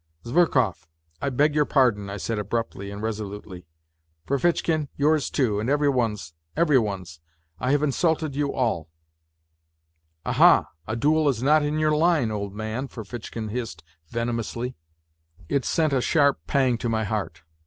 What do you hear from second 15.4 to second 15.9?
NOTES FROM